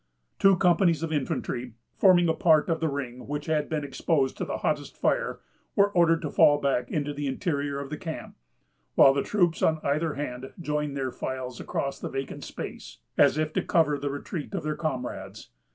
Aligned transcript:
Two 0.39 0.55
companies 0.57 1.03
of 1.03 1.13
infantry, 1.13 1.75
forming 1.95 2.27
a 2.27 2.33
part 2.33 2.69
of 2.69 2.79
the 2.79 2.87
ring 2.89 3.27
which 3.27 3.45
had 3.45 3.69
been 3.69 3.83
exposed 3.83 4.35
to 4.39 4.43
the 4.45 4.57
hottest 4.57 4.97
fire, 4.97 5.41
were 5.75 5.91
ordered 5.91 6.23
to 6.23 6.31
fall 6.31 6.59
back 6.59 6.89
into 6.89 7.13
the 7.13 7.27
interior 7.27 7.79
of 7.79 7.91
the 7.91 7.97
camp; 7.99 8.35
while 8.95 9.13
the 9.13 9.21
troops 9.21 9.61
on 9.61 9.79
either 9.83 10.15
hand 10.15 10.53
joined 10.59 10.97
their 10.97 11.11
files 11.11 11.59
across 11.59 11.99
the 11.99 12.09
vacant 12.09 12.43
space, 12.43 12.97
as 13.15 13.37
if 13.37 13.53
to 13.53 13.61
cover 13.61 13.95
the 13.99 14.09
retreat 14.09 14.55
of 14.55 14.63
their 14.63 14.75
comrades. 14.75 15.51